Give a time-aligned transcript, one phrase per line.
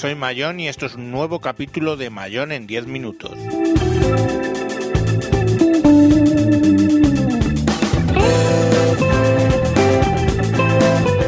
[0.00, 3.32] soy Mayón y esto es un nuevo capítulo de Mayón en 10 minutos.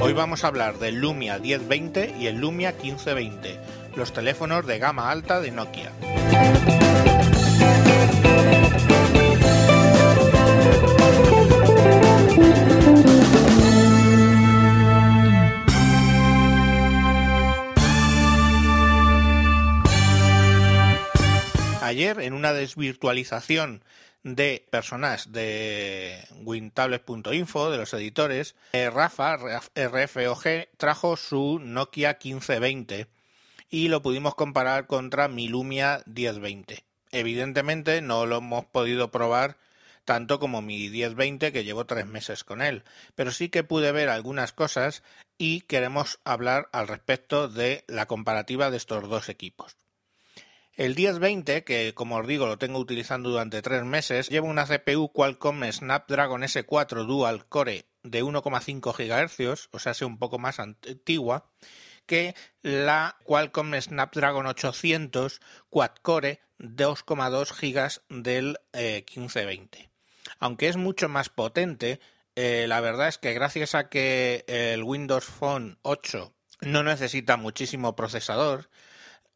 [0.00, 3.58] Hoy vamos a hablar del Lumia 1020 y el Lumia 1520,
[3.96, 5.90] los teléfonos de gama alta de Nokia.
[22.18, 23.84] En una desvirtualización
[24.22, 33.06] de personas de wintables.info, de los editores, eh, Rafa, RFOG, trajo su Nokia 1520
[33.70, 36.84] y lo pudimos comparar contra mi Lumia 1020.
[37.12, 39.56] Evidentemente no lo hemos podido probar
[40.04, 42.82] tanto como mi 1020 que llevo tres meses con él,
[43.14, 45.02] pero sí que pude ver algunas cosas
[45.38, 49.76] y queremos hablar al respecto de la comparativa de estos dos equipos.
[50.80, 55.12] El 1020, que como os digo lo tengo utilizando durante tres meses, lleva una CPU
[55.12, 61.50] Qualcomm Snapdragon S4 Dual Core de 1,5 GHz, o sea, es un poco más antigua,
[62.06, 69.80] que la Qualcomm Snapdragon 800 Quad Core 2,2 GB del 1520.
[69.80, 69.90] Eh,
[70.38, 72.00] Aunque es mucho más potente,
[72.36, 77.94] eh, la verdad es que gracias a que el Windows Phone 8 no necesita muchísimo
[77.94, 78.70] procesador,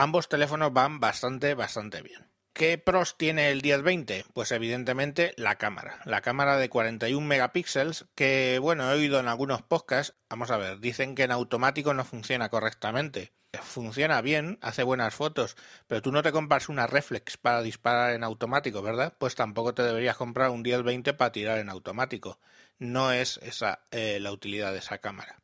[0.00, 2.30] Ambos teléfonos van bastante, bastante bien.
[2.52, 4.26] ¿Qué pros tiene el 1020?
[4.32, 5.98] Pues evidentemente la cámara.
[6.04, 10.78] La cámara de 41 megapíxeles que, bueno, he oído en algunos podcasts, vamos a ver,
[10.78, 13.32] dicen que en automático no funciona correctamente.
[13.60, 15.56] Funciona bien, hace buenas fotos,
[15.88, 19.16] pero tú no te compras una reflex para disparar en automático, ¿verdad?
[19.18, 22.38] Pues tampoco te deberías comprar un 1020 para tirar en automático.
[22.78, 25.40] No es esa eh, la utilidad de esa cámara.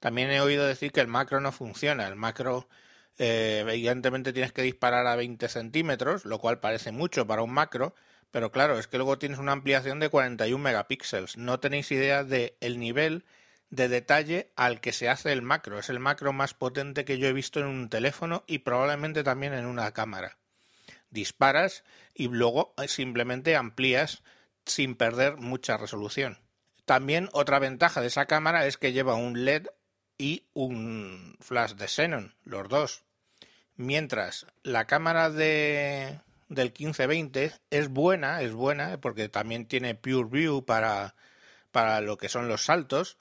[0.00, 2.08] También he oído decir que el macro no funciona.
[2.08, 2.68] El macro
[3.18, 7.94] eh, evidentemente tienes que disparar a 20 centímetros, lo cual parece mucho para un macro,
[8.30, 11.36] pero claro, es que luego tienes una ampliación de 41 megapíxeles.
[11.36, 13.24] No tenéis idea del el nivel
[13.70, 15.78] de detalle al que se hace el macro.
[15.78, 19.54] Es el macro más potente que yo he visto en un teléfono y probablemente también
[19.54, 20.38] en una cámara.
[21.10, 24.22] Disparas y luego eh, simplemente amplías
[24.66, 26.40] sin perder mucha resolución.
[26.84, 29.68] También otra ventaja de esa cámara es que lleva un LED
[30.18, 33.03] y un flash de Xenon, los dos.
[33.76, 40.64] Mientras la cámara de, del 1520 es buena, es buena, porque también tiene Pure View
[40.64, 41.14] para,
[41.72, 43.18] para lo que son los saltos,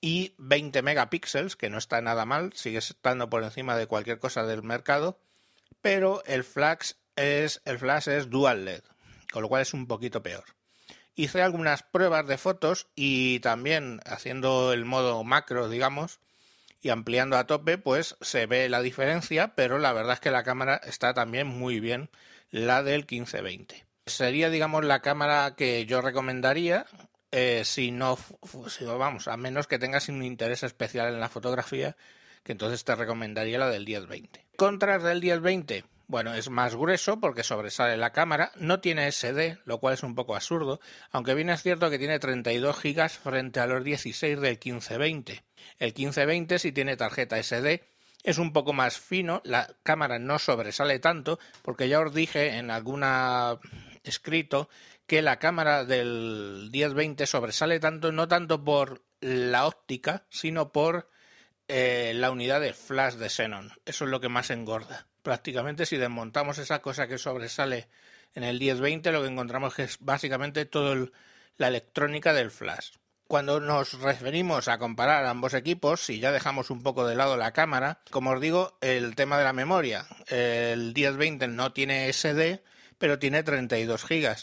[0.00, 4.44] y 20 megapíxeles, que no está nada mal, sigue estando por encima de cualquier cosa
[4.44, 5.18] del mercado,
[5.80, 8.82] pero el flash es, el flash es dual LED,
[9.32, 10.44] con lo cual es un poquito peor.
[11.14, 16.18] Hice algunas pruebas de fotos y también haciendo el modo macro, digamos,
[16.84, 20.42] y ampliando a tope, pues se ve la diferencia, pero la verdad es que la
[20.42, 22.10] cámara está también muy bien,
[22.50, 23.86] la del 1520.
[24.06, 26.84] Sería, digamos, la cámara que yo recomendaría,
[27.32, 28.18] eh, si no,
[28.68, 31.96] si, vamos, a menos que tengas un interés especial en la fotografía,
[32.42, 34.44] que entonces te recomendaría la del 1020.
[34.56, 39.78] Contras del 1020, bueno, es más grueso porque sobresale la cámara, no tiene SD, lo
[39.78, 40.80] cual es un poco absurdo,
[41.10, 45.42] aunque bien es cierto que tiene 32 GB frente a los 16 del 1520.
[45.78, 47.82] El 1520 si tiene tarjeta SD
[48.24, 52.70] es un poco más fino, la cámara no sobresale tanto, porque ya os dije en
[52.70, 53.58] alguna
[54.02, 54.70] escrito
[55.06, 61.10] que la cámara del 1020 sobresale tanto no tanto por la óptica, sino por
[61.68, 63.72] eh, la unidad de flash de Xenon.
[63.84, 65.06] Eso es lo que más engorda.
[65.22, 67.88] Prácticamente si desmontamos esa cosa que sobresale
[68.34, 71.10] en el 1020, lo que encontramos es básicamente toda
[71.56, 72.92] la electrónica del flash.
[73.26, 77.52] Cuando nos referimos a comparar ambos equipos, si ya dejamos un poco de lado la
[77.52, 80.06] cámara, como os digo, el tema de la memoria.
[80.28, 82.62] El 1020 no tiene SD,
[82.98, 84.36] pero tiene 32 GB.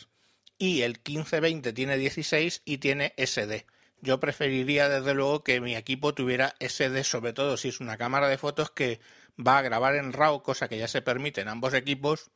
[0.58, 3.66] Y el 1520 tiene 16 y tiene SD.
[4.02, 8.28] Yo preferiría desde luego que mi equipo tuviera SD, sobre todo si es una cámara
[8.28, 9.00] de fotos que
[9.40, 12.32] va a grabar en RAW, cosa que ya se permite en ambos equipos.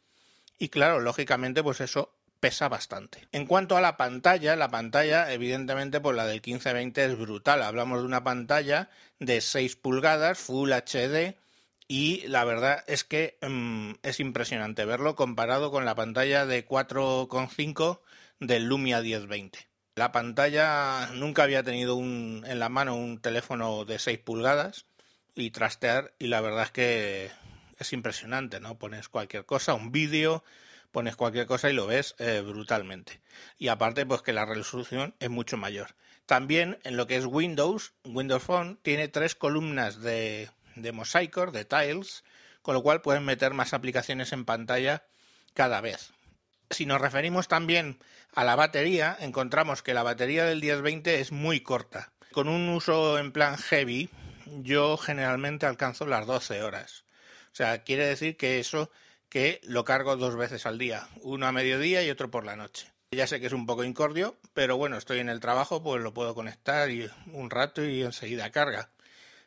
[0.60, 2.15] Y claro, lógicamente, pues eso
[2.46, 3.28] pesa bastante.
[3.32, 7.64] En cuanto a la pantalla, la pantalla, evidentemente, pues la del 1520 es brutal.
[7.64, 11.38] Hablamos de una pantalla de 6 pulgadas, Full HD,
[11.88, 18.02] y la verdad es que mm, es impresionante verlo comparado con la pantalla de 4,5
[18.40, 19.68] del Lumia 1020.
[19.96, 24.86] La pantalla nunca había tenido un, en la mano un teléfono de 6 pulgadas
[25.34, 27.32] y trastear y la verdad es que
[27.80, 28.78] es impresionante, ¿no?
[28.78, 30.44] Pones cualquier cosa, un vídeo,
[30.96, 33.20] pones cualquier cosa y lo ves eh, brutalmente.
[33.58, 35.94] Y aparte, pues que la resolución es mucho mayor.
[36.26, 41.66] También en lo que es Windows, Windows Phone tiene tres columnas de, de mosaicos, de
[41.66, 42.24] tiles,
[42.62, 45.04] con lo cual pueden meter más aplicaciones en pantalla
[45.54, 46.14] cada vez.
[46.70, 48.00] Si nos referimos también
[48.34, 52.14] a la batería, encontramos que la batería del 1020 es muy corta.
[52.32, 54.10] Con un uso en plan heavy,
[54.46, 57.04] yo generalmente alcanzo las 12 horas.
[57.52, 58.90] O sea, quiere decir que eso
[59.36, 62.94] que lo cargo dos veces al día, uno a mediodía y otro por la noche.
[63.12, 66.14] Ya sé que es un poco incordio, pero bueno, estoy en el trabajo, pues lo
[66.14, 68.92] puedo conectar y un rato y enseguida carga.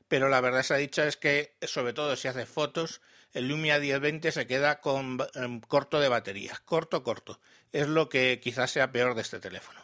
[0.06, 3.00] Pero la verdad esa dicha es que, sobre todo si haces fotos,
[3.32, 7.40] el Lumia 1020 se queda con em, corto de batería, corto, corto.
[7.72, 9.80] Es lo que quizás sea peor de este teléfono.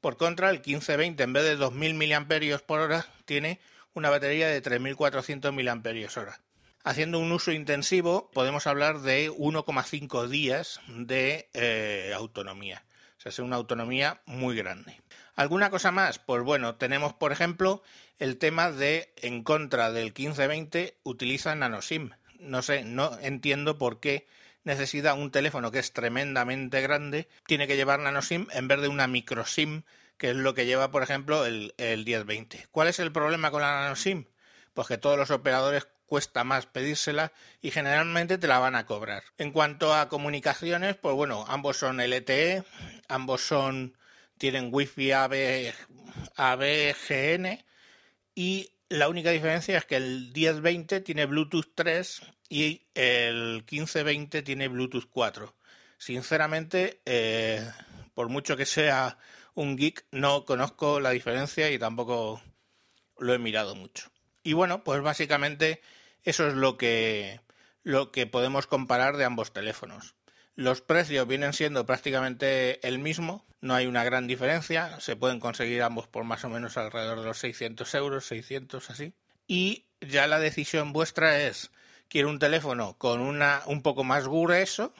[0.00, 3.60] Por contra, el 1520 en vez de 2000 mAh tiene
[3.92, 6.40] una batería de 3400 mAh.
[6.84, 12.84] Haciendo un uso intensivo podemos hablar de 1,5 días de eh, autonomía.
[13.18, 15.00] O sea, es una autonomía muy grande.
[15.36, 16.18] ¿Alguna cosa más?
[16.18, 17.84] Pues bueno, tenemos por ejemplo
[18.18, 22.10] el tema de en contra del 1520 utiliza NanoSIM.
[22.40, 24.26] No sé, no entiendo por qué
[24.64, 29.06] necesita un teléfono que es tremendamente grande, tiene que llevar NanoSIM en vez de una
[29.06, 29.82] microSIM,
[30.18, 32.66] que es lo que lleva, por ejemplo, el, el 1020.
[32.72, 34.26] ¿Cuál es el problema con la NanoSIM?
[34.74, 37.32] Pues que todos los operadores cuesta más pedírsela
[37.62, 39.22] y generalmente te la van a cobrar.
[39.38, 42.64] En cuanto a comunicaciones, pues bueno, ambos son LTE,
[43.08, 43.96] ambos son
[44.36, 45.72] tienen Wi-Fi AB,
[46.36, 47.64] ABGN
[48.34, 52.20] y la única diferencia es que el 1020 tiene Bluetooth 3
[52.50, 55.54] y el 1520 tiene Bluetooth 4.
[55.96, 57.66] Sinceramente, eh,
[58.12, 59.16] por mucho que sea
[59.54, 62.42] un geek, no conozco la diferencia y tampoco
[63.16, 64.10] lo he mirado mucho.
[64.42, 65.80] Y bueno, pues básicamente
[66.24, 67.40] eso es lo que,
[67.82, 70.14] lo que podemos comparar de ambos teléfonos.
[70.54, 75.82] Los precios vienen siendo prácticamente el mismo, no hay una gran diferencia, se pueden conseguir
[75.82, 79.14] ambos por más o menos alrededor de los 600 euros, 600 así.
[79.46, 81.70] Y ya la decisión vuestra es,
[82.08, 84.92] quiero un teléfono con una un poco más grueso,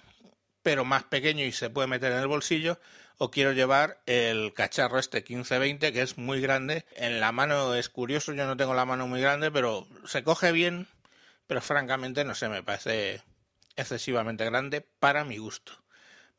[0.62, 2.80] pero más pequeño y se puede meter en el bolsillo,
[3.19, 6.86] o quiero llevar el cacharro este 1520 que es muy grande.
[6.96, 10.50] En la mano es curioso, yo no tengo la mano muy grande, pero se coge
[10.50, 10.88] bien
[11.52, 13.22] pero francamente no sé, me parece
[13.76, 15.75] excesivamente grande para mi gusto.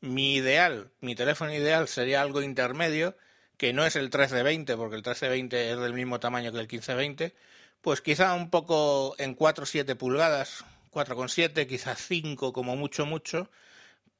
[0.00, 3.16] Mi ideal, mi teléfono ideal sería algo intermedio,
[3.56, 7.32] que no es el 1320, porque el 1320 es del mismo tamaño que el 1520,
[7.80, 13.48] pues quizá un poco en 4-7 pulgadas, 4,7, quizás 5 como mucho, mucho,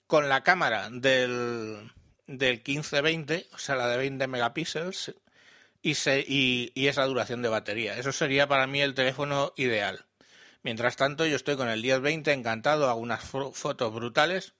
[0.07, 1.91] con la cámara del,
[2.29, 5.13] del 1520, o sea, la de 20 megapíxeles,
[5.83, 7.99] y, y esa duración de batería.
[7.99, 10.07] Eso sería para mí el teléfono ideal.
[10.65, 14.55] Mientras tanto, yo estoy con el 1020 encantado, hago unas fotos brutales,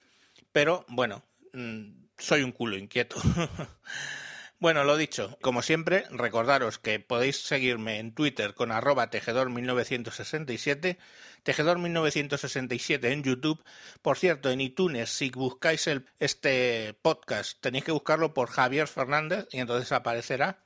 [0.51, 1.23] pero bueno,
[1.53, 3.15] mm, soy un culo inquieto.
[4.59, 10.97] bueno, lo dicho, como siempre, recordaros que podéis seguirme en Twitter con arroba tejedor1967,
[11.43, 13.63] tejedor1967 en YouTube.
[14.03, 19.47] Por cierto, en iTunes, si buscáis el, este podcast, tenéis que buscarlo por Javier Fernández
[19.51, 20.64] y entonces aparecerá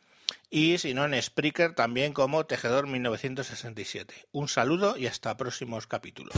[0.49, 4.27] y si no en Spreaker también como Tejedor 1967.
[4.31, 6.33] Un saludo y hasta próximos capítulos.